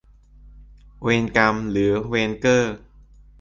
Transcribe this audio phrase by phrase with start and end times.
[1.03, 2.75] เวนกำหรือเวนเกอร์